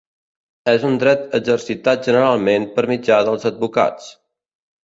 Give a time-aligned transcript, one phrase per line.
[0.71, 4.13] És un dret exercitat generalment per mitjà dels advocats.